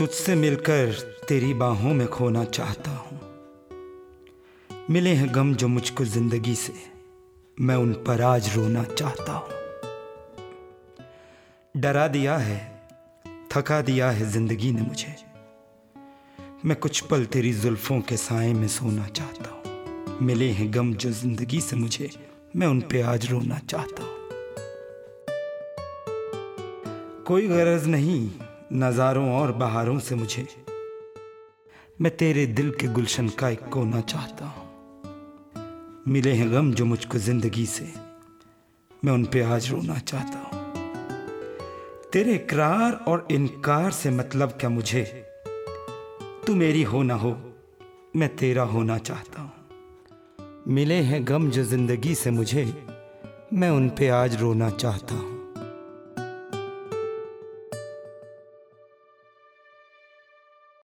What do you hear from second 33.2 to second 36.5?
का एक कोना चाहता हूँ। मिले